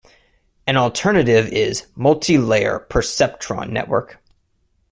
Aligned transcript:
An 0.65 0.77
alternative 0.77 1.47
is 1.49 1.85
"multilayer 1.95 2.83
perceptron 2.87 3.69
network". 3.69 4.19